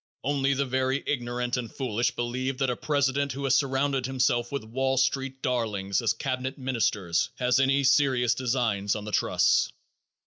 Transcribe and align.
Only 0.23 0.55
the 0.55 0.65
very 0.65 1.03
ignorant 1.05 1.57
and 1.57 1.71
foolish 1.71 2.15
believe 2.15 2.57
that 2.57 2.71
a 2.71 2.75
president 2.75 3.33
who 3.33 3.43
has 3.43 3.55
surrounded 3.55 4.07
himself 4.07 4.51
with 4.51 4.63
Wall 4.63 4.97
Street 4.97 5.43
darlings 5.43 6.01
as 6.01 6.11
cabinet 6.13 6.57
ministers 6.57 7.29
has 7.35 7.59
any 7.59 7.83
serious 7.83 8.33
designs 8.33 8.95
on 8.95 9.05
the 9.05 9.11
trusts. 9.11 9.71